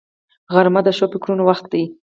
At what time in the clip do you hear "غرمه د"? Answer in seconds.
0.53-0.89